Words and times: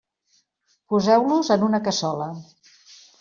Poseu-los 0.93 1.51
en 1.57 1.65
una 1.67 1.81
cassola. 1.89 2.31